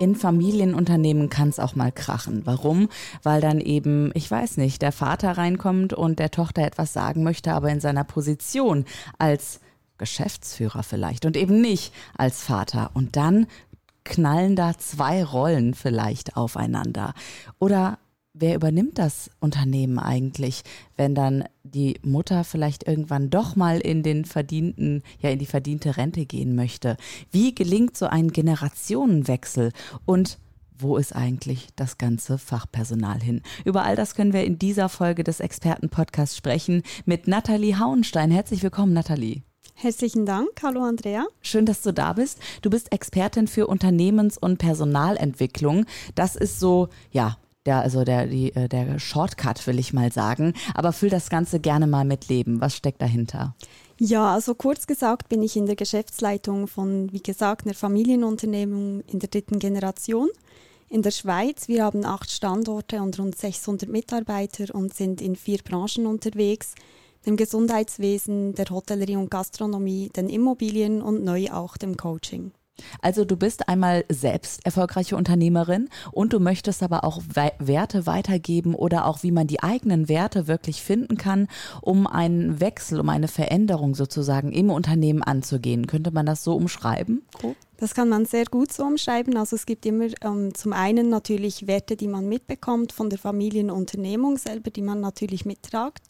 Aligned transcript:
In 0.00 0.16
Familienunternehmen 0.16 1.30
kann 1.30 1.48
es 1.48 1.60
auch 1.60 1.76
mal 1.76 1.92
krachen. 1.92 2.42
Warum? 2.44 2.88
Weil 3.22 3.40
dann 3.40 3.60
eben, 3.60 4.10
ich 4.14 4.28
weiß 4.28 4.56
nicht, 4.56 4.82
der 4.82 4.92
Vater 4.92 5.32
reinkommt 5.38 5.92
und 5.92 6.18
der 6.18 6.30
Tochter 6.30 6.62
etwas 6.62 6.92
sagen 6.92 7.22
möchte, 7.22 7.52
aber 7.52 7.70
in 7.70 7.80
seiner 7.80 8.04
Position 8.04 8.84
als 9.18 9.60
Geschäftsführer 9.98 10.82
vielleicht 10.82 11.24
und 11.24 11.36
eben 11.36 11.60
nicht 11.60 11.92
als 12.16 12.42
Vater. 12.42 12.90
Und 12.94 13.16
dann 13.16 13.46
knallen 14.04 14.56
da 14.56 14.76
zwei 14.76 15.22
Rollen 15.22 15.74
vielleicht 15.74 16.36
aufeinander. 16.36 17.14
Oder 17.58 17.98
wer 18.34 18.56
übernimmt 18.56 18.98
das 18.98 19.30
Unternehmen 19.40 19.98
eigentlich, 19.98 20.62
wenn 20.96 21.14
dann 21.14 21.44
die 21.62 21.98
Mutter 22.02 22.44
vielleicht 22.44 22.86
irgendwann 22.86 23.30
doch 23.30 23.56
mal 23.56 23.80
in 23.80 24.02
den 24.02 24.24
verdienten, 24.24 25.02
ja, 25.20 25.30
in 25.30 25.38
die 25.38 25.46
verdiente 25.46 25.96
Rente 25.96 26.26
gehen 26.26 26.54
möchte? 26.54 26.96
Wie 27.30 27.54
gelingt 27.54 27.96
so 27.96 28.06
ein 28.06 28.30
Generationenwechsel? 28.32 29.72
Und 30.04 30.38
wo 30.76 30.96
ist 30.96 31.14
eigentlich 31.14 31.68
das 31.76 31.98
ganze 31.98 32.36
Fachpersonal 32.36 33.20
hin? 33.20 33.42
Über 33.64 33.84
all 33.84 33.94
das 33.94 34.16
können 34.16 34.32
wir 34.32 34.44
in 34.44 34.58
dieser 34.58 34.88
Folge 34.88 35.22
des 35.22 35.38
Expertenpodcasts 35.38 36.36
sprechen 36.36 36.82
mit 37.06 37.28
Nathalie 37.28 37.78
Hauenstein. 37.78 38.32
Herzlich 38.32 38.64
willkommen, 38.64 38.92
Nathalie. 38.92 39.42
Herzlichen 39.76 40.26
Dank. 40.26 40.48
Hallo 40.62 40.82
Andrea. 40.82 41.26
Schön, 41.40 41.66
dass 41.66 41.82
du 41.82 41.92
da 41.92 42.12
bist. 42.12 42.38
Du 42.62 42.70
bist 42.70 42.92
Expertin 42.92 43.46
für 43.46 43.66
Unternehmens- 43.66 44.38
und 44.38 44.58
Personalentwicklung. 44.58 45.86
Das 46.14 46.36
ist 46.36 46.60
so, 46.60 46.88
ja, 47.10 47.36
der, 47.66 47.80
also 47.80 48.04
der, 48.04 48.26
die, 48.26 48.54
äh, 48.54 48.68
der 48.68 48.98
Shortcut, 48.98 49.66
will 49.66 49.78
ich 49.78 49.92
mal 49.92 50.12
sagen. 50.12 50.54
Aber 50.74 50.92
füll 50.92 51.10
das 51.10 51.30
Ganze 51.30 51.60
gerne 51.60 51.86
mal 51.86 52.04
mit 52.04 52.28
Leben. 52.28 52.60
Was 52.60 52.76
steckt 52.76 53.00
dahinter? 53.00 53.54
Ja, 53.98 54.34
also 54.34 54.54
kurz 54.54 54.86
gesagt 54.86 55.28
bin 55.28 55.42
ich 55.42 55.56
in 55.56 55.66
der 55.66 55.76
Geschäftsleitung 55.76 56.66
von, 56.66 57.12
wie 57.12 57.22
gesagt, 57.22 57.66
einer 57.66 57.74
Familienunternehmung 57.74 59.02
in 59.02 59.18
der 59.18 59.28
dritten 59.28 59.58
Generation 59.58 60.28
in 60.88 61.02
der 61.02 61.10
Schweiz. 61.10 61.68
Wir 61.68 61.84
haben 61.84 62.04
acht 62.04 62.30
Standorte 62.30 63.02
und 63.02 63.18
rund 63.18 63.36
600 63.36 63.88
Mitarbeiter 63.88 64.74
und 64.74 64.94
sind 64.94 65.20
in 65.20 65.36
vier 65.36 65.58
Branchen 65.58 66.06
unterwegs. 66.06 66.74
Dem 67.26 67.36
Gesundheitswesen, 67.36 68.54
der 68.54 68.66
Hotellerie 68.66 69.16
und 69.16 69.30
Gastronomie, 69.30 70.10
den 70.14 70.28
Immobilien 70.28 71.00
und 71.00 71.24
neu 71.24 71.50
auch 71.50 71.76
dem 71.76 71.96
Coaching. 71.96 72.52
Also 73.00 73.24
du 73.24 73.36
bist 73.36 73.68
einmal 73.68 74.04
selbst 74.08 74.64
erfolgreiche 74.64 75.16
Unternehmerin 75.16 75.88
und 76.12 76.32
du 76.32 76.40
möchtest 76.40 76.82
aber 76.82 77.04
auch 77.04 77.22
Werte 77.58 78.06
weitergeben 78.06 78.74
oder 78.74 79.06
auch 79.06 79.22
wie 79.22 79.30
man 79.30 79.46
die 79.46 79.62
eigenen 79.62 80.08
Werte 80.08 80.48
wirklich 80.48 80.82
finden 80.82 81.16
kann, 81.16 81.48
um 81.80 82.06
einen 82.06 82.60
Wechsel, 82.60 83.00
um 83.00 83.08
eine 83.08 83.28
Veränderung 83.28 83.94
sozusagen 83.94 84.52
im 84.52 84.70
Unternehmen 84.70 85.22
anzugehen. 85.22 85.86
Könnte 85.86 86.10
man 86.10 86.26
das 86.26 86.44
so 86.44 86.54
umschreiben? 86.54 87.22
Das 87.76 87.94
kann 87.94 88.08
man 88.08 88.24
sehr 88.24 88.44
gut 88.46 88.72
so 88.72 88.84
umschreiben. 88.84 89.36
Also 89.36 89.56
es 89.56 89.66
gibt 89.66 89.84
immer 89.86 90.06
ähm, 90.22 90.54
zum 90.54 90.72
einen 90.72 91.08
natürlich 91.08 91.66
Werte, 91.66 91.96
die 91.96 92.08
man 92.08 92.28
mitbekommt 92.28 92.92
von 92.92 93.10
der 93.10 93.18
Familienunternehmung 93.18 94.38
selber, 94.38 94.70
die 94.70 94.82
man 94.82 95.00
natürlich 95.00 95.44
mittragt. 95.44 96.02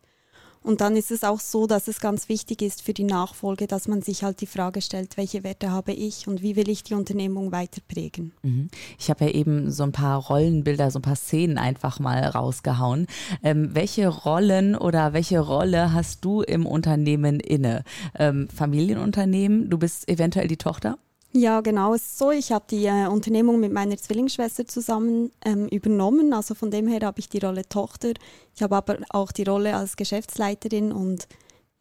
Und 0.64 0.80
dann 0.80 0.96
ist 0.96 1.10
es 1.10 1.24
auch 1.24 1.40
so, 1.40 1.66
dass 1.66 1.88
es 1.88 2.00
ganz 2.00 2.30
wichtig 2.30 2.62
ist 2.62 2.80
für 2.80 2.94
die 2.94 3.04
Nachfolge, 3.04 3.66
dass 3.66 3.86
man 3.86 4.00
sich 4.00 4.24
halt 4.24 4.40
die 4.40 4.46
Frage 4.46 4.80
stellt, 4.80 5.18
welche 5.18 5.44
Werte 5.44 5.70
habe 5.70 5.92
ich 5.92 6.26
und 6.26 6.40
wie 6.40 6.56
will 6.56 6.70
ich 6.70 6.82
die 6.82 6.94
Unternehmung 6.94 7.52
weiter 7.52 7.82
prägen. 7.86 8.32
Mhm. 8.42 8.70
Ich 8.98 9.10
habe 9.10 9.26
ja 9.26 9.30
eben 9.32 9.70
so 9.70 9.82
ein 9.82 9.92
paar 9.92 10.18
Rollenbilder, 10.18 10.90
so 10.90 11.00
ein 11.00 11.02
paar 11.02 11.16
Szenen 11.16 11.58
einfach 11.58 12.00
mal 12.00 12.24
rausgehauen. 12.24 13.06
Ähm, 13.42 13.74
welche 13.74 14.08
Rollen 14.08 14.74
oder 14.74 15.12
welche 15.12 15.38
Rolle 15.38 15.92
hast 15.92 16.24
du 16.24 16.40
im 16.40 16.64
Unternehmen 16.64 17.40
inne? 17.40 17.84
Ähm, 18.18 18.48
Familienunternehmen, 18.48 19.68
du 19.68 19.76
bist 19.76 20.08
eventuell 20.08 20.48
die 20.48 20.56
Tochter? 20.56 20.96
Ja, 21.36 21.60
genau. 21.62 21.94
Ist 21.94 22.16
so, 22.16 22.30
ich 22.30 22.52
habe 22.52 22.64
die 22.70 22.86
äh, 22.86 23.08
Unternehmung 23.08 23.58
mit 23.58 23.72
meiner 23.72 23.96
Zwillingsschwester 23.96 24.66
zusammen 24.66 25.32
ähm, 25.44 25.66
übernommen. 25.66 26.32
Also 26.32 26.54
von 26.54 26.70
dem 26.70 26.86
her 26.86 27.00
habe 27.02 27.18
ich 27.18 27.28
die 27.28 27.38
Rolle 27.38 27.68
Tochter. 27.68 28.12
Ich 28.54 28.62
habe 28.62 28.76
aber 28.76 28.98
auch 29.08 29.32
die 29.32 29.42
Rolle 29.42 29.74
als 29.74 29.96
Geschäftsleiterin 29.96 30.92
und 30.92 31.26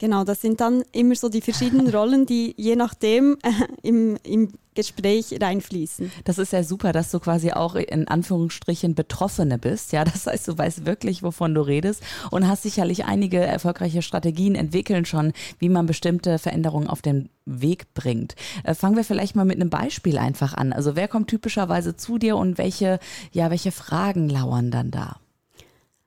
Genau, 0.04 0.26
das 0.26 0.42
sind 0.42 0.60
dann 0.60 0.84
immer 0.92 1.16
so 1.16 1.30
die 1.30 1.40
verschiedenen 1.40 1.88
Rollen, 1.96 2.26
die 2.26 2.54
je 2.58 2.76
nachdem 2.76 3.38
äh, 3.42 3.52
im, 3.84 4.18
im 4.24 4.50
Gespräch 4.76 5.38
reinfließen. 5.42 6.12
Das 6.26 6.40
ist 6.40 6.52
ja 6.52 6.62
super, 6.62 6.92
dass 6.92 7.10
du 7.10 7.22
quasi 7.22 7.54
auch 7.54 7.76
in 7.76 8.10
Anführungsstrichen 8.10 8.96
Betroffene 8.96 9.58
bist. 9.58 9.94
Ja, 9.94 10.04
das 10.04 10.28
heißt, 10.28 10.50
du 10.50 10.58
weißt 10.58 10.86
wirklich, 10.86 11.24
wovon 11.24 11.56
du 11.56 11.62
redest 11.62 12.04
und 12.32 12.50
hast 12.50 12.64
sicherlich 12.64 13.06
einige 13.06 13.40
erfolgreiche 13.40 14.02
Strategien 14.02 14.56
entwickeln 14.56 15.06
schon, 15.06 15.32
wie 15.60 15.70
man 15.70 15.86
bestimmte 15.86 16.38
Veränderungen 16.38 16.90
auf 16.90 17.02
den 17.02 17.30
Weg 17.46 17.94
bringt. 17.94 18.36
Äh, 18.66 18.74
fangen 18.74 18.98
wir 18.98 19.06
vielleicht 19.06 19.38
mal 19.38 19.46
mit 19.46 19.56
einem 19.56 19.70
Beispiel 19.70 20.18
einfach 20.18 20.54
an. 20.54 20.74
Also 20.74 20.98
wer 20.98 21.08
kommt 21.08 21.30
typischerweise 21.30 21.96
zu 21.96 22.18
dir 22.18 22.36
und 22.36 22.58
welche, 22.58 23.00
ja, 23.32 23.50
welche 23.50 23.72
Fragen 23.72 24.28
lauern 24.28 24.70
dann 24.70 24.92
da? 24.92 25.23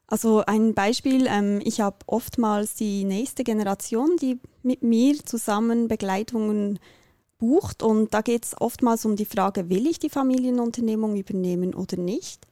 Also 0.08 0.44
ein 0.46 0.74
Beispiel, 0.74 1.26
ähm, 1.28 1.60
ich 1.64 1.80
habe 1.80 1.96
oftmals 2.06 2.74
die 2.74 3.04
nächste 3.04 3.42
Generation, 3.42 4.16
die 4.20 4.38
mit 4.62 4.82
mir 4.82 5.18
zusammen 5.24 5.88
Begleitungen 5.88 6.78
bucht 7.38 7.82
und 7.82 8.14
da 8.14 8.20
geht 8.20 8.44
es 8.44 8.60
oftmals 8.60 9.04
um 9.04 9.16
die 9.16 9.24
Frage, 9.24 9.68
will 9.68 9.86
ich 9.86 9.98
die 9.98 10.08
Familienunternehmung 10.08 11.16
übernehmen 11.16 11.74
oder 11.74 11.96
nicht? 11.96 12.46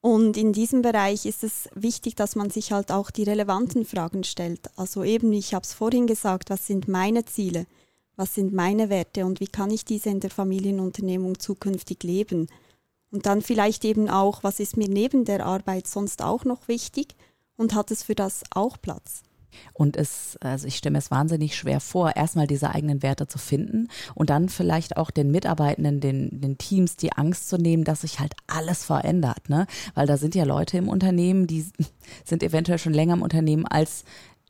Und 0.00 0.36
in 0.36 0.52
diesem 0.52 0.82
Bereich 0.82 1.24
ist 1.24 1.42
es 1.44 1.68
wichtig, 1.74 2.14
dass 2.14 2.36
man 2.36 2.50
sich 2.50 2.72
halt 2.72 2.92
auch 2.92 3.10
die 3.10 3.22
relevanten 3.22 3.86
Fragen 3.86 4.22
stellt. 4.22 4.60
Also 4.76 5.02
eben, 5.02 5.32
ich 5.32 5.54
habe 5.54 5.64
es 5.64 5.72
vorhin 5.72 6.06
gesagt, 6.06 6.50
was 6.50 6.66
sind 6.66 6.88
meine 6.88 7.24
Ziele? 7.24 7.66
Was 8.14 8.34
sind 8.34 8.52
meine 8.52 8.90
Werte 8.90 9.24
und 9.24 9.40
wie 9.40 9.46
kann 9.46 9.70
ich 9.70 9.84
diese 9.84 10.10
in 10.10 10.20
der 10.20 10.30
Familienunternehmung 10.30 11.38
zukünftig 11.38 12.02
leben? 12.02 12.48
Und 13.14 13.26
dann 13.26 13.42
vielleicht 13.42 13.84
eben 13.84 14.10
auch, 14.10 14.42
was 14.42 14.58
ist 14.58 14.76
mir 14.76 14.88
neben 14.88 15.24
der 15.24 15.46
Arbeit 15.46 15.86
sonst 15.86 16.20
auch 16.20 16.44
noch 16.44 16.66
wichtig 16.66 17.14
und 17.56 17.72
hat 17.72 17.92
es 17.92 18.02
für 18.02 18.16
das 18.16 18.42
auch 18.52 18.76
Platz? 18.82 19.22
Und 19.72 19.96
es, 19.96 20.36
also 20.40 20.66
ich 20.66 20.74
stelle 20.74 20.94
mir 20.94 20.98
es 20.98 21.12
wahnsinnig 21.12 21.54
schwer 21.54 21.78
vor, 21.78 22.16
erstmal 22.16 22.48
diese 22.48 22.70
eigenen 22.70 23.04
Werte 23.04 23.28
zu 23.28 23.38
finden 23.38 23.86
und 24.16 24.30
dann 24.30 24.48
vielleicht 24.48 24.96
auch 24.96 25.12
den 25.12 25.30
Mitarbeitenden, 25.30 26.00
den, 26.00 26.40
den 26.40 26.58
Teams 26.58 26.96
die 26.96 27.12
Angst 27.12 27.48
zu 27.48 27.56
nehmen, 27.56 27.84
dass 27.84 28.00
sich 28.00 28.18
halt 28.18 28.34
alles 28.48 28.84
verändert, 28.84 29.48
ne? 29.48 29.68
Weil 29.94 30.08
da 30.08 30.16
sind 30.16 30.34
ja 30.34 30.42
Leute 30.42 30.76
im 30.78 30.88
Unternehmen, 30.88 31.46
die 31.46 31.64
sind 32.24 32.42
eventuell 32.42 32.78
schon 32.78 32.94
länger 32.94 33.14
im 33.14 33.22
Unternehmen 33.22 33.64
als 33.64 34.02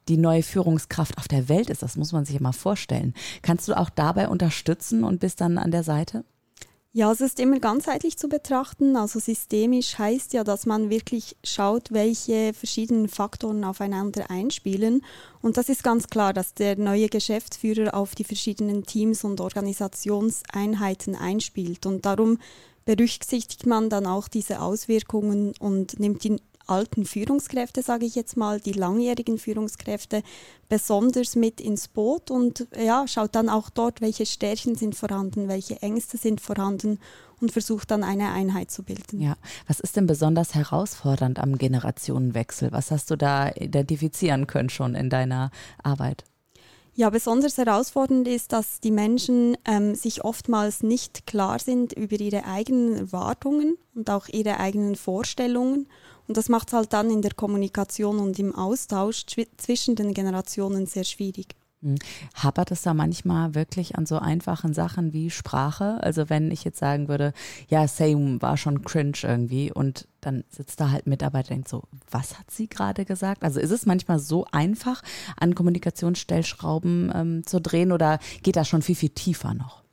die 0.09 0.17
neue 0.17 0.43
Führungskraft 0.43 1.19
auf 1.19 1.29
der 1.29 1.51
Welt 1.51 1.69
ist. 1.69 1.83
Das 1.83 1.99
muss 1.99 2.13
man 2.13 2.25
sich 2.25 2.41
mal 2.41 2.53
vorstellen. 2.53 3.13
Kannst 3.43 3.69
du 3.69 3.75
auch 3.75 3.91
dabei 3.91 4.31
unterstützen 4.31 5.05
und 5.05 5.21
bist 5.21 5.43
dann 5.43 5.59
an 5.59 5.71
der 5.71 5.83
Seite? 5.83 6.25
Ja, 6.97 7.11
es 7.11 7.21
ist 7.21 7.41
immer 7.41 7.59
ganzheitlich 7.59 8.17
zu 8.19 8.29
betrachten. 8.29 8.95
Also 8.95 9.19
systemisch 9.19 9.99
heißt 9.99 10.33
ja, 10.33 10.45
dass 10.45 10.65
man 10.65 10.91
wirklich 10.91 11.37
schaut, 11.43 11.91
welche 11.91 12.55
verschiedenen 12.55 13.09
Faktoren 13.09 13.65
aufeinander 13.65 14.31
einspielen. 14.31 15.05
Und 15.43 15.57
das 15.57 15.69
ist 15.69 15.83
ganz 15.83 16.07
klar, 16.07 16.33
dass 16.33 16.55
der 16.55 16.79
neue 16.79 17.09
Geschäftsführer 17.09 17.95
auf 17.95 18.15
die 18.15 18.23
verschiedenen 18.23 18.87
Teams 18.87 19.25
und 19.25 19.41
Organisationseinheiten 19.41 21.17
einspielt. 21.17 21.85
Und 21.85 22.07
darum 22.07 22.39
berücksichtigt 22.85 23.67
man 23.67 23.91
dann 23.91 24.07
auch 24.07 24.29
diese 24.29 24.61
Auswirkungen 24.61 25.53
und 25.59 25.99
nimmt 25.99 26.23
die 26.23 26.37
alten 26.67 27.05
Führungskräfte, 27.05 27.83
sage 27.83 28.07
ich 28.07 28.15
jetzt 28.15 28.37
mal, 28.37 28.61
die 28.61 28.73
langjährigen 28.73 29.39
Führungskräfte 29.39 30.23
besonders 30.69 31.37
mit 31.37 31.61
ins 31.61 31.89
Boot 31.89 32.31
und 32.31 32.67
ja, 32.77 33.07
schaut 33.07 33.35
dann 33.35 33.49
auch 33.49 33.71
dort, 33.71 34.01
welche 34.01 34.27
Stärken 34.27 34.75
sind 34.75 34.95
vorhanden, 34.95 35.49
welche 35.49 35.81
Ängste 35.83 36.17
sind 36.17 36.41
vorhanden 36.41 36.99
und 37.41 37.53
versucht 37.53 37.91
dann 37.91 38.03
eine 38.03 38.33
Einheit 38.33 38.71
zu 38.71 38.83
bilden. 38.83 39.21
Ja, 39.21 39.37
was 39.67 39.81
ist 39.81 39.97
denn 39.97 40.07
besonders 40.07 40.55
herausfordernd 40.55 41.39
am 41.39 41.59
Generationenwechsel? 41.59 42.73
Was 42.73 42.91
hast 42.91 43.11
du 43.11 43.17
da 43.17 43.51
identifizieren 43.51 44.47
können 44.47 44.71
schon 44.71 44.95
in 44.95 45.11
deiner 45.11 45.51
Arbeit? 45.83 46.25
Ja, 46.97 47.11
besonders 47.11 47.59
herausfordernd 47.59 48.29
ist, 48.29 48.53
dass 48.53 48.79
die 48.79 48.93
Menschen 48.93 49.57
ähm, 49.65 49.97
sich 49.97 50.25
oftmals 50.25 50.85
nicht 50.85 51.27
klar 51.27 51.59
sind 51.59 51.93
über 51.93 52.21
ihre 52.21 52.45
eigenen 52.45 52.97
Erwartungen 52.97 53.77
und 53.97 54.09
auch 54.11 54.29
ihre 54.29 54.61
eigenen 54.61 54.95
Vorstellungen 54.95 55.89
und 56.27 56.37
das 56.37 56.49
macht 56.49 56.69
es 56.69 56.75
halt 56.75 56.93
dann 56.93 57.11
in 57.11 57.23
der 57.23 57.35
Kommunikation 57.35 58.19
und 58.19 58.39
im 58.39 58.55
Austausch 58.55 59.27
zwischen 59.57 59.97
den 59.97 60.15
Generationen 60.15 60.87
sehr 60.87 61.05
schwierig. 61.05 61.55
Hm. 61.85 61.97
Hapert 62.35 62.71
es 62.71 62.83
da 62.83 62.95
manchmal 62.95 63.55
wirklich 63.55 63.97
an 63.97 64.07
so 64.07 64.19
einfachen 64.19 64.73
Sachen 64.73 65.13
wie 65.13 65.29
Sprache? 65.29 65.99
Also 66.03 66.31
wenn 66.31 66.51
ich 66.51 66.65
jetzt 66.65 66.79
sagen 66.79 67.09
würde, 67.09 67.35
ja, 67.69 67.87
Same 67.87 68.41
war 68.41 68.57
schon 68.57 68.83
cringe 68.83 69.19
irgendwie 69.23 69.71
und 69.71 70.09
dann 70.23 70.45
sitzt 70.49 70.81
da 70.81 70.91
halt 70.91 71.07
Mitarbeiter 71.07 71.51
und 71.51 71.57
denkt 71.57 71.69
so, 71.69 71.83
was 72.11 72.39
hat 72.39 72.51
sie 72.51 72.69
gerade 72.69 73.05
gesagt? 73.05 73.45
Also 73.45 73.61
ist 73.61 73.71
es 73.71 73.85
manchmal 73.85 74.19
so 74.19 74.47
einfach, 74.51 75.03
an 75.37 75.55
Kommunikationsstellschrauben 75.55 77.13
ähm, 77.15 77.47
zu 77.47 77.61
drehen 77.61 77.93
oder 77.93 78.19
geht 78.43 78.57
das 78.57 78.67
schon 78.67 78.81
viel, 78.81 78.97
viel 78.97 79.11
tiefer 79.11 79.53
noch? 79.53 79.84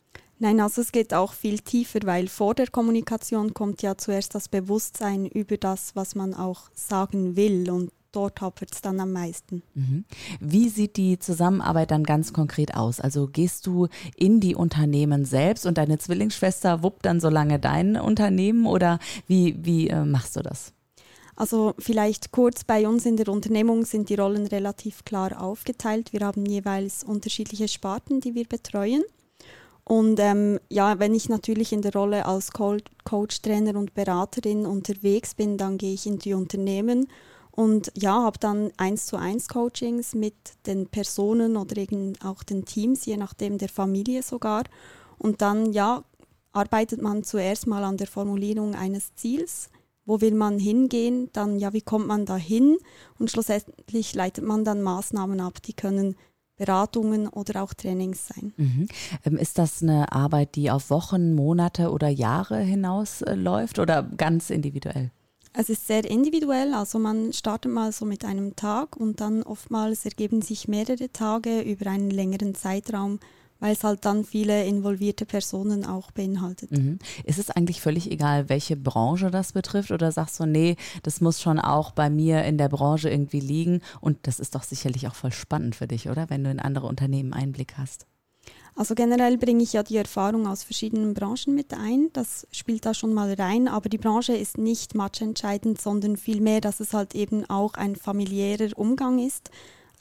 Nein, 0.42 0.60
also 0.60 0.82
es 0.82 0.92
geht 0.92 1.14
auch 1.14 1.34
viel 1.34 1.60
tiefer, 1.60 2.00
weil 2.06 2.28
vor 2.28 2.56
der 2.56 2.66
Kommunikation 2.66 3.54
kommt 3.54 3.84
ja 3.84 3.96
zuerst 3.96 4.34
das 4.34 4.50
Bewusstsein 4.50 5.28
über 5.28 5.56
das, 5.56 5.96
was 5.96 6.16
man 6.16 6.34
auch 6.34 6.72
sagen 6.74 7.36
will. 7.36 7.70
Und 7.70 7.92
dort 8.12 8.42
hapert 8.42 8.72
es 8.74 8.82
dann 8.82 9.00
am 9.00 9.12
meisten. 9.12 9.62
Mhm. 9.76 10.04
Wie 10.40 10.70
sieht 10.70 10.98
die 10.98 11.20
Zusammenarbeit 11.20 11.92
dann 11.92 12.04
ganz 12.04 12.34
konkret 12.34 12.74
aus? 12.74 13.00
Also 13.00 13.28
gehst 13.28 13.68
du 13.68 13.88
in 14.16 14.40
die 14.40 14.56
Unternehmen 14.56 15.26
selbst 15.26 15.68
und 15.68 15.78
deine 15.78 16.00
Zwillingsschwester 16.00 16.82
wuppt 16.82 17.06
dann 17.06 17.20
so 17.20 17.30
lange 17.30 17.60
dein 17.60 17.96
Unternehmen 17.96 18.66
oder 18.66 18.98
wie, 19.28 19.56
wie 19.64 19.90
äh, 19.90 20.06
machst 20.06 20.38
du 20.38 20.42
das? 20.42 20.74
Also 21.36 21.76
vielleicht 21.78 22.32
kurz, 22.32 22.64
bei 22.64 22.88
uns 22.88 23.06
in 23.06 23.16
der 23.16 23.28
Unternehmung 23.28 23.86
sind 23.86 24.10
die 24.10 24.16
Rollen 24.16 24.48
relativ 24.48 25.06
klar 25.06 25.40
aufgeteilt. 25.40 26.14
Wir 26.14 26.22
haben 26.22 26.48
jeweils 26.48 27.04
unterschiedliche 27.04 27.68
Sparten, 27.68 28.22
die 28.22 28.34
wir 28.34 28.46
betreuen. 28.46 29.04
Und 29.92 30.22
ähm, 30.22 30.58
ja, 30.70 31.00
wenn 31.00 31.14
ich 31.14 31.28
natürlich 31.28 31.74
in 31.74 31.82
der 31.82 31.92
Rolle 31.92 32.26
als 32.26 32.52
Coach, 32.52 33.42
Trainer 33.42 33.78
und 33.78 33.94
Beraterin 33.94 34.66
unterwegs 34.66 35.36
bin, 35.36 35.58
dann 35.58 35.78
gehe 35.78 35.94
ich 35.94 36.08
in 36.08 36.18
die 36.18 36.34
Unternehmen 36.34 37.10
und 37.52 37.92
ja, 37.98 38.24
habe 38.24 38.40
dann 38.40 38.72
eins 38.78 39.06
zu 39.06 39.18
eins 39.18 39.50
Coachings 39.50 40.16
mit 40.16 40.34
den 40.66 40.88
Personen 40.88 41.58
oder 41.58 41.76
eben 41.76 42.14
auch 42.24 42.42
den 42.42 42.64
Teams, 42.64 43.06
je 43.06 43.18
nachdem 43.18 43.58
der 43.58 43.68
Familie 43.68 44.24
sogar. 44.24 44.64
Und 45.18 45.42
dann 45.42 45.74
ja, 45.74 46.06
arbeitet 46.54 47.02
man 47.02 47.26
zuerst 47.26 47.68
mal 47.68 47.84
an 47.84 47.98
der 47.98 48.08
Formulierung 48.08 48.76
eines 48.76 49.14
Ziels. 49.16 49.70
Wo 50.06 50.22
will 50.22 50.36
man 50.36 50.58
hingehen? 50.58 51.30
Dann 51.34 51.60
ja, 51.60 51.74
wie 51.74 51.82
kommt 51.82 52.08
man 52.08 52.26
da 52.26 52.38
hin? 52.38 52.78
Und 53.20 53.30
schlussendlich 53.30 54.16
leitet 54.16 54.46
man 54.46 54.64
dann 54.64 54.84
Maßnahmen 54.84 55.42
ab, 55.42 55.62
die 55.62 55.74
können 55.74 56.16
Beratungen 56.62 57.28
oder 57.28 57.64
auch 57.64 57.74
Trainings 57.74 58.28
sein. 58.28 58.54
Mhm. 58.56 58.88
Ähm, 59.26 59.38
ist 59.38 59.58
das 59.58 59.82
eine 59.82 60.12
Arbeit, 60.12 60.54
die 60.56 60.70
auf 60.70 60.92
Wochen, 60.92 61.34
Monate 61.34 61.92
oder 61.92 62.08
Jahre 62.08 62.60
hinaus 62.60 63.24
äh, 63.24 63.34
läuft 63.34 63.80
oder 63.80 64.04
ganz 64.04 64.52
individuell? 64.52 65.10
Es 65.54 65.70
ist 65.70 65.88
sehr 65.88 66.06
individuell, 66.06 66.74
also 66.74 67.00
man 67.00 67.34
startet 67.34 67.72
mal 67.72 67.92
so 67.92 68.06
mit 68.06 68.24
einem 68.24 68.56
Tag 68.56 68.96
und 68.96 69.20
dann 69.20 69.44
oftmals 69.44 70.06
ergeben 70.06 70.42
sich 70.42 70.68
mehrere 70.68 71.12
Tage 71.12 71.62
über 71.62 71.88
einen 71.88 72.12
längeren 72.12 72.56
Zeitraum, 72.56 73.20
weil 73.62 73.72
es 73.74 73.86
halt 73.86 74.04
dann 74.04 74.26
viele 74.26 74.66
involvierte 74.66 75.26
Personen 75.26 75.86
auch 75.86 76.12
beinhaltet. 76.12 76.72
Mhm. 76.72 77.00
Ist 77.24 77.40
es 77.40 77.50
eigentlich 77.50 77.80
völlig 77.80 78.12
egal, 78.12 78.50
welche 78.50 78.76
Branche 78.76 79.32
das 79.32 79.54
betrifft 79.54 79.92
oder 79.92 80.12
sagst 80.12 80.38
du, 80.42 80.46
nee, 80.46 80.76
das 81.04 81.22
muss 81.22 81.40
schon 81.40 81.60
auch 81.60 81.92
bei 81.92 82.10
mir 82.10 82.44
in 82.44 82.58
der 82.58 82.68
Branche 82.68 83.10
irgendwie 83.10 83.40
liegen 83.40 83.82
und 84.02 84.18
das 84.24 84.40
ist 84.40 84.56
doch 84.56 84.64
sicherlich 84.64 85.08
auch 85.08 85.16
voll 85.16 85.32
spannend 85.32 85.76
für 85.76 85.88
dich, 85.88 86.10
oder? 86.10 86.30
Wenn 86.30 86.44
du 86.44 86.52
in 86.52 86.60
andere 86.60 86.88
Unternehmen 86.88 87.32
Einblick 87.34 87.78
hast. 87.78 88.08
Also 88.76 88.96
generell 88.96 89.38
bringe 89.38 89.62
ich 89.62 89.74
ja 89.74 89.84
die 89.84 89.98
Erfahrung 89.98 90.48
aus 90.48 90.64
verschiedenen 90.64 91.14
Branchen 91.14 91.54
mit 91.54 91.74
ein. 91.74 92.10
Das 92.14 92.48
spielt 92.52 92.86
da 92.86 92.94
schon 92.94 93.14
mal 93.14 93.34
rein. 93.34 93.68
Aber 93.68 93.90
die 93.90 93.98
Branche 93.98 94.34
ist 94.34 94.58
nicht 94.58 94.96
matchentscheidend, 94.96 95.80
sondern 95.80 96.18
vielmehr, 96.18 96.62
dass 96.62 96.80
es 96.80 96.94
halt 96.94 97.14
eben 97.14 97.48
auch 97.50 97.74
ein 97.74 97.96
familiärer 97.96 98.70
Umgang 98.78 99.20
ist. 99.20 99.52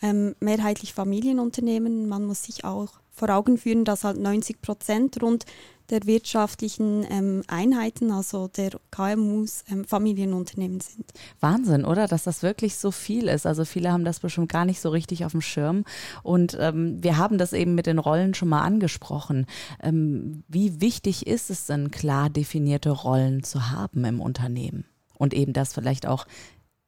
Ähm, 0.01 0.35
mehrheitlich 0.41 0.95
Familienunternehmen. 0.95 2.09
Man 2.09 2.25
muss 2.25 2.45
sich 2.45 2.65
auch 2.65 3.01
vor 3.21 3.31
Augen 3.31 3.59
führen, 3.59 3.85
dass 3.85 4.03
halt 4.03 4.19
90 4.19 4.63
Prozent 4.63 5.23
rund 5.23 5.45
der 5.91 6.07
wirtschaftlichen 6.07 7.05
ähm, 7.11 7.43
Einheiten, 7.49 8.11
also 8.13 8.49
der 8.49 8.71
KMUs, 8.91 9.65
ähm, 9.71 9.85
Familienunternehmen 9.85 10.81
sind. 10.81 11.05
Wahnsinn, 11.41 11.85
oder? 11.85 12.07
Dass 12.07 12.25
das 12.25 12.43
wirklich 12.43 12.77
so 12.77 12.91
viel 12.91 13.29
ist. 13.29 13.47
Also 13.47 13.65
viele 13.65 13.93
haben 13.93 14.05
das 14.05 14.21
bestimmt 14.21 14.51
gar 14.51 14.65
nicht 14.65 14.81
so 14.81 14.89
richtig 14.89 15.25
auf 15.25 15.33
dem 15.33 15.41
Schirm. 15.41 15.85
Und 16.23 16.57
ähm, 16.61 17.03
wir 17.03 17.19
haben 17.19 17.39
das 17.39 17.53
eben 17.53 17.75
mit 17.75 17.87
den 17.87 17.99
Rollen 17.99 18.35
schon 18.35 18.49
mal 18.49 18.63
angesprochen. 18.63 19.47
Ähm, 19.83 20.45
wie 20.49 20.81
wichtig 20.81 21.27
ist 21.27 21.51
es 21.51 21.67
denn, 21.67 21.91
klar 21.91 22.31
definierte 22.31 22.91
Rollen 22.91 23.43
zu 23.43 23.71
haben 23.71 24.05
im 24.05 24.21
Unternehmen? 24.21 24.85
Und 25.19 25.35
eben 25.35 25.53
das 25.53 25.75
vielleicht 25.75 26.07
auch 26.07 26.25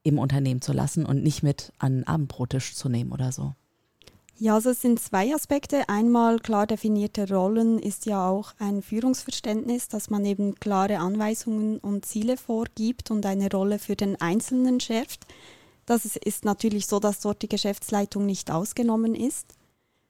im 0.04 0.18
Unternehmen 0.18 0.62
zu 0.62 0.72
lassen 0.72 1.04
und 1.04 1.22
nicht 1.22 1.42
mit 1.42 1.72
an 1.78 1.96
den 1.96 2.06
Abendbrottisch 2.06 2.74
zu 2.74 2.88
nehmen 2.88 3.12
oder 3.12 3.32
so. 3.32 3.54
Ja, 4.42 4.54
also 4.54 4.70
es 4.70 4.82
sind 4.82 4.98
zwei 4.98 5.32
Aspekte. 5.32 5.88
Einmal 5.88 6.40
klar 6.40 6.66
definierte 6.66 7.28
Rollen 7.28 7.78
ist 7.78 8.06
ja 8.06 8.28
auch 8.28 8.54
ein 8.58 8.82
Führungsverständnis, 8.82 9.86
dass 9.86 10.10
man 10.10 10.24
eben 10.24 10.56
klare 10.56 10.98
Anweisungen 10.98 11.78
und 11.78 12.04
Ziele 12.04 12.36
vorgibt 12.36 13.12
und 13.12 13.24
eine 13.24 13.48
Rolle 13.48 13.78
für 13.78 13.94
den 13.94 14.20
Einzelnen 14.20 14.80
schärft. 14.80 15.28
Das 15.86 16.16
ist 16.16 16.44
natürlich 16.44 16.88
so, 16.88 16.98
dass 16.98 17.20
dort 17.20 17.42
die 17.42 17.48
Geschäftsleitung 17.48 18.26
nicht 18.26 18.50
ausgenommen 18.50 19.14
ist. 19.14 19.46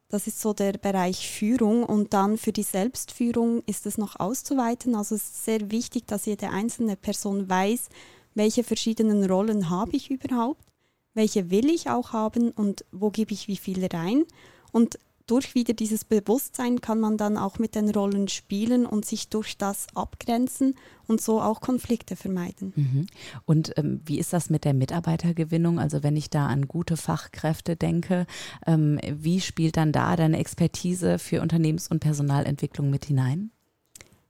Das 0.09 0.27
ist 0.27 0.41
so 0.41 0.55
der 0.55 0.79
Bereich 0.79 1.29
Führung 1.29 1.85
und 1.85 2.15
dann 2.15 2.39
für 2.39 2.53
die 2.53 2.63
Selbstführung 2.63 3.63
ist 3.67 3.85
es 3.85 3.99
noch 3.99 4.19
auszuweiten. 4.19 4.95
Also 4.95 5.15
es 5.15 5.25
ist 5.25 5.45
sehr 5.45 5.71
wichtig, 5.71 6.07
dass 6.07 6.25
jede 6.25 6.49
einzelne 6.49 6.97
Person 6.97 7.51
weiß, 7.51 7.91
welche 8.35 8.65
verschiedenen 8.65 9.31
Rollen 9.31 9.69
habe 9.69 9.95
ich 9.95 10.11
überhaupt 10.11 10.72
welche 11.15 11.51
will 11.51 11.71
ich 11.71 11.89
auch 11.91 12.13
haben 12.13 12.51
und 12.51 12.85
wo 12.93 13.11
gebe 13.11 13.33
ich 13.33 13.49
wie 13.49 13.57
viel 13.57 13.85
rein. 13.87 14.25
Und 14.73 14.99
durch 15.27 15.55
wieder 15.55 15.73
dieses 15.73 16.05
Bewusstsein 16.05 16.81
kann 16.81 17.01
man 17.01 17.17
dann 17.17 17.37
auch 17.37 17.59
mit 17.59 17.75
den 17.75 17.91
Rollen 17.91 18.29
spielen 18.29 18.87
und 18.87 19.05
sich 19.05 19.29
durch 19.29 19.57
das 19.57 19.87
abgrenzen 19.95 20.75
und 21.07 21.21
so 21.21 21.41
auch 21.41 21.61
Konflikte 21.61 22.17
vermeiden. 22.17 22.73
Mhm. 22.77 23.07
Und 23.45 23.73
ähm, 23.79 24.01
wie 24.05 24.19
ist 24.19 24.33
das 24.33 24.51
mit 24.51 24.65
der 24.65 24.75
Mitarbeitergewinnung? 24.75 25.79
Also 25.79 26.03
wenn 26.03 26.17
ich 26.17 26.31
da 26.31 26.47
an 26.47 26.69
gute 26.69 26.97
Fachkräfte 26.97 27.77
denke, 27.77 28.27
ähm, 28.67 28.99
wie 29.11 29.41
spielt 29.41 29.77
dann 29.77 29.93
da 29.93 30.17
deine 30.17 30.39
Expertise 30.39 31.19
für 31.19 31.41
Unternehmens- 31.41 31.89
und 31.89 32.01
Personalentwicklung 32.01 32.91
mit 32.91 33.05
hinein? 33.05 33.53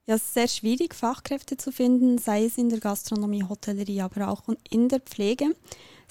Ja, 0.06 0.16
es 0.16 0.22
ist 0.22 0.34
sehr 0.34 0.48
schwierig, 0.48 0.94
Fachkräfte 0.94 1.56
zu 1.56 1.70
finden, 1.70 2.18
sei 2.18 2.44
es 2.44 2.58
in 2.58 2.68
der 2.68 2.80
Gastronomie, 2.80 3.44
Hotellerie, 3.44 4.00
aber 4.00 4.28
auch 4.28 4.42
in 4.68 4.88
der 4.88 5.00
Pflege. 5.00 5.54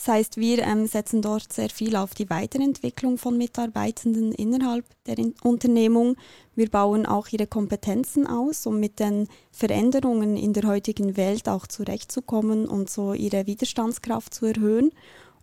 Das 0.04 0.16
heißt, 0.16 0.38
wir 0.38 0.64
ähm, 0.64 0.88
setzen 0.88 1.22
dort 1.22 1.54
sehr 1.54 1.70
viel 1.70 1.96
auf 1.96 2.16
die 2.16 2.28
Weiterentwicklung 2.28 3.20
von 3.20 3.38
Mitarbeitenden 3.38 4.32
innerhalb 4.32 4.84
der 5.06 5.20
in 5.20 5.36
Unternehmung. 5.44 6.16
Wir 6.56 6.72
bauen 6.72 7.06
auch 7.06 7.28
ihre 7.28 7.46
Kompetenzen 7.46 8.26
aus, 8.26 8.66
um 8.66 8.80
mit 8.80 9.00
den 9.00 9.28
Veränderungen 9.52 10.38
in 10.38 10.54
der 10.54 10.64
heutigen 10.64 11.18
Welt 11.18 11.48
auch 11.48 11.68
zurechtzukommen 11.68 12.66
und 12.68 12.90
so 12.90 13.14
ihre 13.14 13.46
Widerstandskraft 13.46 14.34
zu 14.34 14.48
erhöhen. 14.48 14.90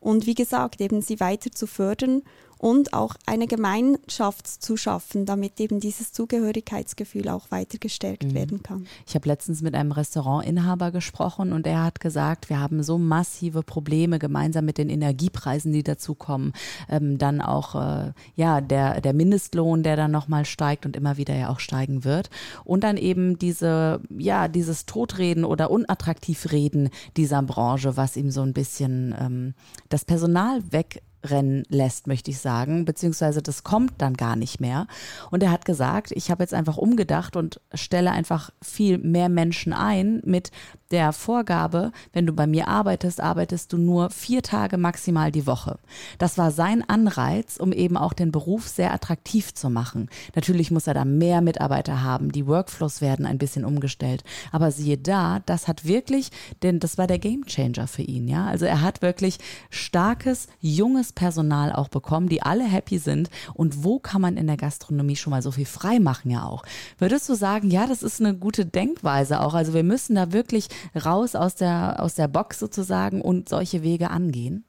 Und 0.01 0.27
wie 0.27 0.35
gesagt, 0.35 0.81
eben 0.81 1.03
sie 1.03 1.21
weiter 1.21 1.53
zu 1.53 1.69
fördern 1.69 2.23
und 2.59 2.93
auch 2.93 3.15
eine 3.27 3.47
Gemeinschaft 3.47 4.47
zu 4.47 4.77
schaffen, 4.77 5.27
damit 5.27 5.61
eben 5.61 5.81
dieses 5.81 6.13
Zugehörigkeitsgefühl 6.13 7.29
auch 7.29 7.51
weiter 7.51 7.79
gestärkt 7.79 8.25
mhm. 8.25 8.35
werden 8.35 8.63
kann. 8.63 8.87
Ich 9.07 9.15
habe 9.15 9.29
letztens 9.29 9.63
mit 9.63 9.75
einem 9.75 9.93
Restaurantinhaber 9.93 10.91
gesprochen 10.91 11.53
und 11.53 11.67
er 11.67 11.85
hat 11.85 12.01
gesagt, 12.01 12.51
wir 12.51 12.61
haben 12.61 12.83
so 12.83 12.99
massive 12.99 13.63
Probleme 13.63 14.19
gemeinsam 14.19 14.65
mit 14.65 14.79
den 14.79 14.91
Energiepreisen, 14.91 15.73
die 15.73 15.83
dazukommen, 15.83 16.53
ähm, 16.89 17.19
dann 17.19 17.41
auch 17.41 17.75
äh, 17.75 18.13
ja 18.35 18.61
der 18.61 19.01
der 19.01 19.13
Mindestlohn, 19.13 19.83
der 19.83 19.97
dann 19.97 20.11
nochmal 20.11 20.45
steigt 20.45 20.87
und 20.87 20.97
immer 20.97 21.17
wieder 21.17 21.35
ja 21.35 21.49
auch 21.51 21.61
steigen 21.61 22.05
wird 22.05 22.31
und 22.65 22.85
dann 22.85 22.97
eben 22.97 23.39
diese 23.39 24.01
ja 24.11 24.49
dieses 24.49 24.87
Totreden 24.87 25.45
oder 25.45 25.71
unattraktivreden 25.71 26.91
dieser 27.17 27.43
Branche, 27.43 27.97
was 27.97 28.17
ihm 28.17 28.31
so 28.31 28.43
ein 28.43 28.53
bisschen 28.53 29.15
ähm, 29.19 29.55
das 29.89 30.05
Personal 30.05 30.61
weg 30.73 31.03
rennen 31.25 31.65
lässt, 31.69 32.07
möchte 32.07 32.31
ich 32.31 32.39
sagen, 32.39 32.85
beziehungsweise 32.85 33.43
das 33.43 33.65
kommt 33.65 33.95
dann 33.99 34.15
gar 34.15 34.37
nicht 34.37 34.61
mehr. 34.61 34.87
Und 35.31 35.43
er 35.43 35.51
hat 35.51 35.65
gesagt, 35.65 36.13
ich 36.13 36.31
habe 36.31 36.43
jetzt 36.43 36.55
einfach 36.55 36.77
umgedacht 36.77 37.37
und 37.37 37.61
stelle 37.75 38.13
einfach 38.13 38.51
viel 38.63 38.99
mehr 38.99 39.29
Menschen 39.29 39.73
ein 39.73 40.23
mit 40.25 40.51
der 40.91 41.13
Vorgabe, 41.13 41.93
wenn 42.13 42.27
du 42.27 42.33
bei 42.33 42.47
mir 42.47 42.69
arbeitest, 42.69 43.21
arbeitest 43.21 43.73
du 43.73 43.77
nur 43.77 44.11
vier 44.11 44.43
Tage 44.43 44.79
maximal 44.79 45.31
die 45.31 45.47
Woche. 45.47 45.79
Das 46.19 46.39
war 46.39 46.51
sein 46.51 46.83
Anreiz, 46.89 47.59
um 47.59 47.73
eben 47.73 47.97
auch 47.97 48.13
den 48.15 48.33
Beruf 48.33 48.69
sehr 48.69 48.93
attraktiv 48.93 49.53
zu 49.53 49.69
machen. 49.69 50.09
Natürlich 50.35 50.71
muss 50.71 50.87
er 50.87 50.95
da 50.95 51.05
mehr 51.05 51.43
Mitarbeiter 51.43 52.03
haben, 52.03 52.33
die 52.33 52.47
Workflows 52.47 53.01
werden 53.01 53.27
ein 53.27 53.39
bisschen 53.39 53.65
umgestellt. 53.65 54.25
Aber 54.51 54.71
siehe 54.71 54.97
da, 54.97 55.41
das 55.45 55.69
hat 55.69 55.85
wirklich, 55.85 56.31
denn 56.63 56.81
das 56.81 56.97
war 56.97 57.07
der 57.07 57.19
Gamechanger 57.19 57.87
für 57.87 58.03
ihn, 58.03 58.27
ja. 58.27 58.47
Also 58.47 58.65
er 58.65 58.81
hat 58.81 59.03
wirklich 59.03 59.39
starkes, 59.71 60.49
junges 60.61 61.13
Personal 61.13 61.73
auch 61.73 61.89
bekommen, 61.89 62.29
die 62.29 62.43
alle 62.43 62.65
happy 62.65 62.99
sind. 62.99 63.29
Und 63.53 63.85
wo 63.85 63.99
kann 63.99 64.23
man 64.23 64.37
in 64.37 64.47
der 64.47 64.57
Gastronomie 64.57 65.17
schon 65.17 65.33
mal 65.33 65.43
so 65.43 65.51
viel 65.51 65.67
frei 65.67 66.01
machen 66.01 66.31
ja 66.31 66.45
auch? 66.45 66.63
Würdest 66.99 67.29
du 67.29 67.35
sagen, 67.35 67.71
ja, 67.71 67.87
das 67.87 68.03
ist 68.03 68.21
eine 68.21 68.35
gute 68.35 68.65
Denkweise 68.65 69.41
auch. 69.41 69.55
Also 69.55 69.75
wir 69.75 69.83
müssen 69.83 70.15
da 70.15 70.33
wirklich 70.33 70.69
raus 70.95 71.35
aus 71.35 71.55
der, 71.55 71.97
aus 71.99 72.15
der 72.15 72.29
Box 72.29 72.59
sozusagen 72.59 73.21
und 73.23 73.49
solche 73.49 73.83
Wege 73.83 74.11
angehen? 74.11 74.65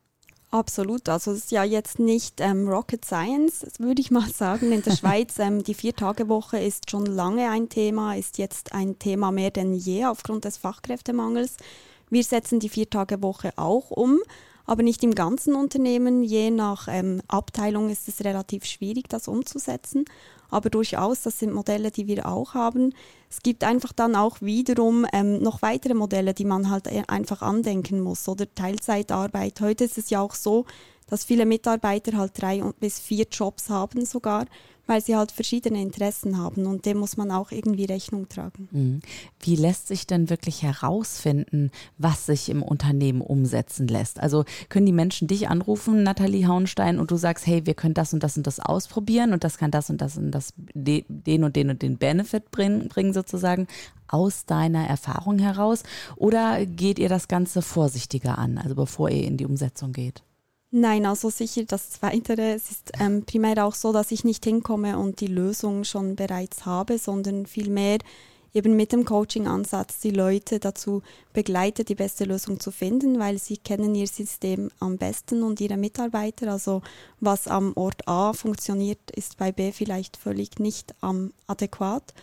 Absolut. 0.52 1.08
Also 1.10 1.32
es 1.32 1.40
ist 1.40 1.52
ja 1.52 1.64
jetzt 1.64 2.00
nicht 2.00 2.42
ähm, 2.42 2.68
Rocket 2.68 3.06
Science, 3.06 3.66
würde 3.78 4.02
ich 4.02 4.10
mal 4.10 4.28
sagen. 4.34 4.72
In 4.72 4.82
der 4.82 4.96
Schweiz 4.96 5.38
ähm, 5.38 5.64
die 5.64 5.76
Vier-Tage-Woche 5.76 6.60
ist 6.60 6.90
schon 6.90 7.06
lange 7.06 7.50
ein 7.50 7.70
Thema, 7.70 8.16
ist 8.16 8.40
jetzt 8.40 8.74
ein 8.74 8.98
Thema 8.98 9.32
mehr 9.32 9.52
denn 9.52 9.74
je 9.74 10.06
aufgrund 10.06 10.46
des 10.46 10.58
Fachkräftemangels. 10.58 11.58
Wir 12.10 12.24
setzen 12.24 12.60
die 12.60 12.70
Vier-Tage-Woche 12.70 13.54
auch 13.58 13.92
um, 13.92 14.20
aber 14.70 14.84
nicht 14.84 15.04
im 15.04 15.16
ganzen 15.16 15.56
Unternehmen. 15.56 16.22
Je 16.22 16.52
nach 16.52 16.88
ähm, 16.88 17.24
Abteilung 17.28 17.90
ist 17.90 18.08
es 18.08 18.24
relativ 18.24 18.66
schwierig, 18.66 19.10
das 19.10 19.28
umzusetzen. 19.28 20.06
Aber 20.52 20.70
durchaus, 20.70 21.24
das 21.24 21.40
sind 21.40 21.54
Modelle, 21.54 21.90
die 21.90 22.06
wir 22.06 22.28
auch 22.28 22.54
haben. 22.54 22.94
Es 23.32 23.42
gibt 23.42 23.64
einfach 23.64 23.94
dann 23.94 24.16
auch 24.16 24.42
wiederum 24.42 25.08
ähm, 25.12 25.42
noch 25.42 25.64
weitere 25.64 25.96
Modelle, 25.96 26.36
die 26.36 26.46
man 26.46 26.70
halt 26.70 26.86
äh, 26.86 27.02
einfach 27.08 27.42
andenken 27.42 28.00
muss. 28.00 28.28
Oder 28.30 28.46
Teilzeitarbeit. 28.54 29.60
Heute 29.60 29.86
ist 29.86 29.98
es 29.98 30.12
ja 30.12 30.22
auch 30.22 30.36
so, 30.36 30.66
dass 31.08 31.24
viele 31.24 31.48
Mitarbeiter 31.48 32.16
halt 32.16 32.40
drei 32.40 32.62
bis 32.80 33.00
vier 33.00 33.26
Jobs 33.32 33.72
haben 33.72 34.06
sogar 34.06 34.46
weil 34.90 35.02
sie 35.02 35.16
halt 35.16 35.32
verschiedene 35.32 35.82
Interessen 35.82 36.38
haben 36.40 36.66
und 36.66 36.86
dem 36.86 36.98
muss 36.98 37.16
man 37.16 37.30
auch 37.32 37.52
irgendwie 37.52 37.86
Rechnung 37.86 38.28
tragen. 38.28 38.68
Mhm. 38.72 39.00
Wie 39.40 39.56
lässt 39.56 39.88
sich 39.88 40.08
denn 40.08 40.32
wirklich 40.32 40.64
herausfinden, 40.64 41.70
was 42.00 42.26
sich 42.26 42.50
im 42.50 42.64
Unternehmen 42.64 43.22
umsetzen 43.22 43.88
lässt? 43.88 44.20
Also 44.20 44.46
können 44.68 44.88
die 44.88 44.92
Menschen 44.92 45.28
dich 45.28 45.48
anrufen, 45.48 46.02
Nathalie 46.02 46.48
Hauenstein, 46.48 47.00
und 47.00 47.12
du 47.12 47.18
sagst, 47.18 47.46
hey, 47.46 47.68
wir 47.68 47.76
können 47.76 47.94
das 47.94 48.14
und 48.14 48.24
das 48.24 48.36
und 48.36 48.48
das 48.48 48.60
ausprobieren 48.60 49.32
und 49.32 49.44
das 49.44 49.60
kann 49.60 49.70
das 49.70 49.92
und 49.92 50.02
das 50.02 50.18
und 50.18 50.32
das 50.32 50.54
den 50.74 51.44
und 51.44 51.56
den 51.56 51.70
und 51.70 51.82
den 51.84 51.98
Benefit 51.98 52.50
bringen, 52.50 52.88
bringen 52.88 53.14
sozusagen 53.14 53.68
aus 54.08 54.46
deiner 54.46 54.88
Erfahrung 54.88 55.38
heraus? 55.38 55.84
Oder 56.16 56.66
geht 56.66 56.98
ihr 56.98 57.10
das 57.10 57.28
Ganze 57.28 57.62
vorsichtiger 57.62 58.40
an, 58.40 58.58
also 58.58 58.74
bevor 58.74 59.10
ihr 59.10 59.26
in 59.26 59.38
die 59.38 59.46
Umsetzung 59.46 59.94
geht? 59.94 60.24
Nein, 60.72 61.08
also 61.08 61.32
sicher 61.32 61.64
das 61.64 61.90
Zweite. 61.90 62.40
Es 62.40 62.70
ist 62.70 62.92
ähm, 63.00 63.26
primär 63.26 63.66
auch 63.66 63.74
so, 63.74 63.92
dass 63.92 64.12
ich 64.12 64.24
nicht 64.24 64.44
hinkomme 64.44 65.00
und 65.00 65.20
die 65.20 65.28
Lösung 65.28 65.84
schon 65.84 66.16
bereits 66.16 66.66
habe, 66.68 67.00
sondern 67.00 67.48
vielmehr 67.48 67.98
eben 68.54 68.76
mit 68.76 68.92
dem 68.92 69.04
Coaching-Ansatz 69.04 70.00
die 70.00 70.12
Leute 70.12 70.60
dazu 70.60 71.02
begleite, 71.34 71.84
die 71.84 71.96
beste 71.96 72.26
Lösung 72.26 72.60
zu 72.60 72.72
finden, 72.72 73.18
weil 73.18 73.40
sie 73.40 73.58
kennen 73.58 73.96
ihr 73.96 74.08
System 74.08 74.70
am 74.80 74.98
besten 74.98 75.42
und 75.42 75.60
ihre 75.60 75.78
Mitarbeiter. 75.78 76.52
Also 76.52 76.84
was 77.20 77.48
am 77.48 77.74
Ort 77.76 78.08
A 78.08 78.34
funktioniert, 78.34 79.10
ist 79.16 79.38
bei 79.38 79.52
B 79.52 79.72
vielleicht 79.72 80.18
völlig 80.18 80.60
nicht 80.60 80.94
ähm, 81.02 81.34
adäquat. 81.48 82.14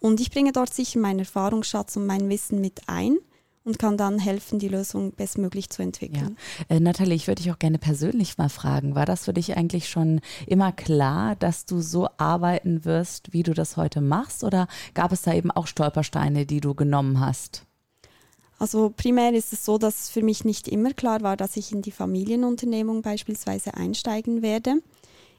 Und 0.00 0.20
ich 0.20 0.32
bringe 0.32 0.50
dort 0.50 0.74
sicher 0.74 0.98
meinen 0.98 1.20
Erfahrungsschatz 1.20 1.96
und 1.96 2.06
mein 2.06 2.28
Wissen 2.28 2.60
mit 2.60 2.80
ein 2.88 3.18
und 3.64 3.78
kann 3.78 3.96
dann 3.96 4.18
helfen, 4.18 4.58
die 4.58 4.68
Lösung 4.68 5.12
bestmöglich 5.12 5.70
zu 5.70 5.82
entwickeln. 5.82 6.36
Ja. 6.68 6.76
Äh, 6.76 6.80
Nathalie, 6.80 7.14
ich 7.14 7.26
würde 7.26 7.42
dich 7.42 7.52
auch 7.52 7.58
gerne 7.58 7.78
persönlich 7.78 8.38
mal 8.38 8.48
fragen, 8.48 8.94
war 8.94 9.06
das 9.06 9.24
für 9.24 9.32
dich 9.32 9.56
eigentlich 9.56 9.88
schon 9.88 10.20
immer 10.46 10.72
klar, 10.72 11.36
dass 11.36 11.64
du 11.64 11.80
so 11.80 12.08
arbeiten 12.16 12.84
wirst, 12.84 13.32
wie 13.32 13.42
du 13.42 13.54
das 13.54 13.76
heute 13.76 14.00
machst 14.00 14.44
oder 14.44 14.66
gab 14.94 15.12
es 15.12 15.22
da 15.22 15.34
eben 15.34 15.50
auch 15.50 15.66
Stolpersteine, 15.66 16.46
die 16.46 16.60
du 16.60 16.74
genommen 16.74 17.20
hast? 17.20 17.64
Also 18.58 18.92
primär 18.96 19.32
ist 19.32 19.52
es 19.52 19.64
so, 19.64 19.76
dass 19.76 20.08
für 20.08 20.22
mich 20.22 20.44
nicht 20.44 20.68
immer 20.68 20.92
klar 20.92 21.22
war, 21.22 21.36
dass 21.36 21.56
ich 21.56 21.72
in 21.72 21.82
die 21.82 21.90
Familienunternehmung 21.90 23.02
beispielsweise 23.02 23.74
einsteigen 23.74 24.40
werde. 24.40 24.76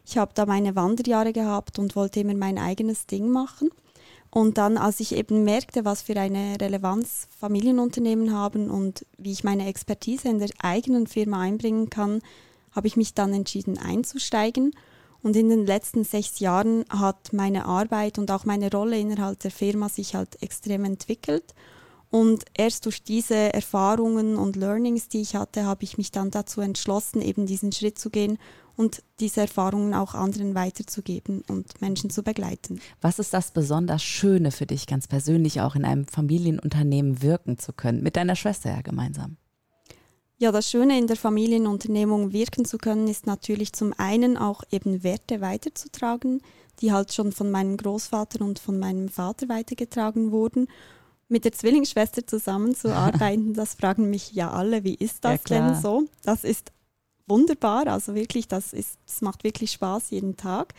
Ich 0.05 0.17
habe 0.17 0.33
da 0.35 0.45
meine 0.45 0.75
Wanderjahre 0.75 1.31
gehabt 1.31 1.79
und 1.79 1.95
wollte 1.95 2.19
immer 2.19 2.33
mein 2.33 2.57
eigenes 2.57 3.05
Ding 3.05 3.29
machen. 3.29 3.69
Und 4.33 4.57
dann, 4.57 4.79
als 4.79 4.99
ich 4.99 5.15
eben 5.15 5.43
merkte, 5.43 5.85
was 5.85 6.01
für 6.01 6.19
eine 6.19 6.59
Relevanz 6.59 7.27
Familienunternehmen 7.37 8.33
haben 8.33 8.71
und 8.71 9.05
wie 9.19 9.31
ich 9.31 9.43
meine 9.43 9.67
Expertise 9.67 10.27
in 10.27 10.39
der 10.39 10.49
eigenen 10.57 11.05
Firma 11.05 11.41
einbringen 11.41 11.91
kann, 11.91 12.19
habe 12.71 12.87
ich 12.87 12.97
mich 12.97 13.13
dann 13.13 13.31
entschieden 13.31 13.77
einzusteigen. 13.77 14.73
Und 15.21 15.35
in 15.35 15.49
den 15.49 15.67
letzten 15.67 16.03
sechs 16.03 16.39
Jahren 16.39 16.83
hat 16.89 17.31
meine 17.31 17.65
Arbeit 17.65 18.17
und 18.17 18.31
auch 18.31 18.43
meine 18.43 18.71
Rolle 18.71 18.97
innerhalb 18.97 19.39
der 19.41 19.51
Firma 19.51 19.87
sich 19.87 20.15
halt 20.15 20.41
extrem 20.41 20.83
entwickelt. 20.83 21.53
Und 22.09 22.43
erst 22.55 22.87
durch 22.87 23.03
diese 23.03 23.53
Erfahrungen 23.53 24.37
und 24.37 24.55
Learnings, 24.55 25.09
die 25.09 25.21
ich 25.21 25.35
hatte, 25.35 25.65
habe 25.65 25.83
ich 25.83 25.99
mich 25.99 26.11
dann 26.11 26.31
dazu 26.31 26.59
entschlossen, 26.61 27.21
eben 27.21 27.45
diesen 27.45 27.71
Schritt 27.71 27.99
zu 27.99 28.09
gehen 28.09 28.39
und 28.75 29.03
diese 29.19 29.41
Erfahrungen 29.41 29.93
auch 29.93 30.15
anderen 30.15 30.55
weiterzugeben 30.55 31.43
und 31.47 31.81
Menschen 31.81 32.09
zu 32.09 32.23
begleiten. 32.23 32.79
Was 33.01 33.19
ist 33.19 33.33
das 33.33 33.51
besonders 33.51 34.03
Schöne 34.03 34.51
für 34.51 34.65
dich 34.65 34.87
ganz 34.87 35.07
persönlich 35.07 35.61
auch 35.61 35.75
in 35.75 35.85
einem 35.85 36.07
Familienunternehmen 36.07 37.21
wirken 37.21 37.57
zu 37.57 37.73
können, 37.73 38.01
mit 38.01 38.15
deiner 38.15 38.35
Schwester 38.35 38.71
ja 38.71 38.81
gemeinsam? 38.81 39.37
Ja, 40.37 40.51
das 40.51 40.69
Schöne 40.69 40.97
in 40.97 41.07
der 41.07 41.15
Familienunternehmung 41.15 42.33
wirken 42.33 42.65
zu 42.65 42.77
können, 42.77 43.07
ist 43.07 43.27
natürlich 43.27 43.71
zum 43.73 43.93
einen 43.97 44.37
auch 44.37 44.63
eben 44.71 45.03
Werte 45.03 45.39
weiterzutragen, 45.39 46.41
die 46.81 46.91
halt 46.91 47.13
schon 47.13 47.31
von 47.31 47.51
meinem 47.51 47.77
Großvater 47.77 48.43
und 48.43 48.59
von 48.59 48.79
meinem 48.79 49.07
Vater 49.07 49.47
weitergetragen 49.47 50.31
wurden. 50.31 50.67
Mit 51.29 51.45
der 51.45 51.53
Zwillingsschwester 51.53 52.27
zusammenzuarbeiten, 52.27 53.53
das 53.53 53.75
fragen 53.75 54.09
mich 54.09 54.33
ja 54.33 54.51
alle, 54.51 54.83
wie 54.83 54.95
ist 54.95 55.23
das 55.23 55.41
ja, 55.47 55.59
denn 55.59 55.81
so? 55.81 56.03
Das 56.23 56.43
ist 56.43 56.71
wunderbar. 57.27 57.87
Also 57.87 58.15
wirklich, 58.15 58.47
das, 58.47 58.73
ist, 58.73 58.97
das 59.05 59.21
macht 59.21 59.43
wirklich 59.43 59.71
Spaß 59.71 60.11
jeden 60.11 60.37
Tag. 60.37 60.73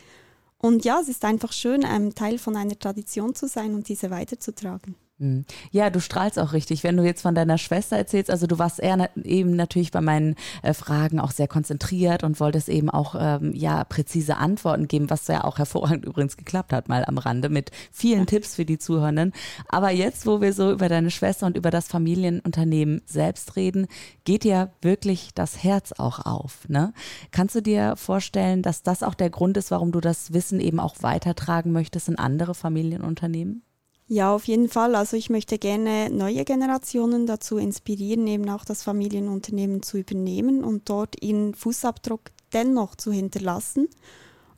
Und 0.59 0.85
ja, 0.85 0.99
es 1.01 1.09
ist 1.09 1.25
einfach 1.25 1.53
schön, 1.53 1.85
Teil 2.15 2.39
von 2.39 2.57
einer 2.57 2.79
Tradition 2.79 3.35
zu 3.35 3.47
sein 3.47 3.75
und 3.75 3.89
diese 3.89 4.11
weiterzutragen. 4.11 4.95
Hm. 5.25 5.47
Ja, 5.71 5.89
du 5.89 6.01
strahlst 6.01 6.39
auch 6.39 6.53
richtig. 6.53 6.85
Wenn 6.85 6.99
du 6.99 7.03
jetzt 7.03 7.23
von 7.23 7.35
deiner 7.35 7.57
Schwester 7.57 7.97
erzählst, 7.97 8.31
also 8.31 8.47
du 8.47 8.59
warst 8.59 8.79
eher 8.79 9.09
eben 9.25 9.57
natürlich 9.57 9.91
bei 9.91 10.03
meinen 10.03 10.35
äh, 10.63 10.75
Fragen 10.75 11.19
auch 11.19 11.31
sehr 11.31 11.49
konzentriert 11.49 12.25
und 12.25 12.41
wolltest 12.41 12.69
eben 12.69 12.91
auch 12.91 13.15
ähm, 13.19 13.55
ja 13.55 13.85
präzise 13.85 14.37
Antworten 14.37 14.87
geben, 14.87 15.09
was 15.09 15.27
ja 15.29 15.45
auch 15.45 15.57
hervorragend 15.57 16.05
übrigens 16.05 16.37
geklappt 16.37 16.75
hat, 16.75 16.91
mal 16.91 17.07
am 17.07 17.17
Rande 17.17 17.49
mit 17.49 17.71
vielen 17.91 18.21
ja. 18.21 18.25
Tipps 18.27 18.55
für 18.55 18.67
die 18.67 18.79
Zuhörenden. 18.79 19.33
Aber 19.69 19.91
jetzt, 19.91 20.27
wo 20.27 20.43
wir 20.43 20.53
so 20.53 20.71
über 20.71 20.91
deine 20.91 21.11
Schwester 21.11 21.47
und 21.47 21.57
über 21.57 21.71
das 21.71 21.89
Familienunternehmen 21.89 23.01
selbst 23.07 23.57
reden, 23.57 23.87
geht 24.25 24.45
dir 24.45 24.73
wirklich 24.83 25.33
das 25.35 25.65
Herz 25.65 25.93
auch 25.93 26.27
auf. 26.27 26.69
Ne? 26.69 26.93
Kannst 27.31 27.55
du 27.55 27.63
dir 27.63 27.97
vorstellen, 27.97 28.61
dass 28.61 28.83
das 28.83 29.03
auch 29.03 29.15
der 29.15 29.31
Grund 29.31 29.57
ist, 29.57 29.71
warum 29.71 29.91
du 29.91 30.03
das 30.03 30.35
Wissen 30.35 30.61
eben 30.61 30.81
auch 30.81 30.97
weitertragen 31.01 31.73
möchtest 31.73 32.11
in 32.11 32.19
andere 32.19 32.55
Familienunternehmen? 32.55 33.63
Ja, 34.07 34.35
auf 34.35 34.45
jeden 34.47 34.69
Fall. 34.69 34.95
Also 34.95 35.17
ich 35.17 35.31
möchte 35.31 35.59
gerne 35.59 36.11
neue 36.11 36.45
Generationen 36.45 37.27
dazu 37.27 37.57
inspirieren, 37.57 38.27
eben 38.27 38.49
auch 38.51 38.65
das 38.65 38.83
Familienunternehmen 38.83 39.83
zu 39.83 39.99
übernehmen 39.99 40.63
und 40.63 40.89
dort 40.89 41.23
ihren 41.23 41.55
Fußabdruck 41.55 42.31
dennoch 42.53 42.97
zu 42.97 43.13
hinterlassen. 43.13 43.89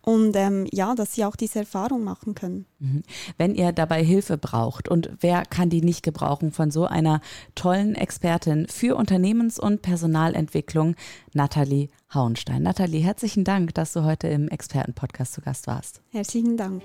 Und 0.03 0.37
ähm, 0.37 0.69
ja, 0.73 0.95
dass 0.95 1.15
sie 1.15 1.25
auch 1.25 1.35
diese 1.35 1.61
Erfahrung 1.61 2.05
machen 2.05 2.37
können. 2.37 2.67
Mhm. 2.79 3.03
Wenn 3.39 3.57
ihr 3.57 3.73
dabei 3.73 4.05
Hilfe 4.05 4.39
braucht 4.39 4.89
und 4.89 5.11
wer 5.19 5.45
kann 5.45 5.69
die 5.69 5.81
nicht 5.81 6.05
gebrauchen 6.05 6.53
von 6.53 6.71
so 6.71 6.85
einer 6.85 7.21
tollen 7.57 7.97
Expertin 7.97 8.69
für 8.69 8.95
Unternehmens- 8.97 9.59
und 9.59 9.83
Personalentwicklung, 9.83 10.95
Nathalie 11.35 11.89
Hauenstein. 12.15 12.63
Nathalie, 12.63 13.01
herzlichen 13.01 13.43
Dank, 13.43 13.75
dass 13.75 13.95
du 13.95 14.05
heute 14.05 14.29
im 14.29 14.47
Expertenpodcast 14.49 15.33
zu 15.33 15.41
Gast 15.41 15.67
warst. 15.67 16.01
Herzlichen 16.13 16.57
Dank. 16.57 16.85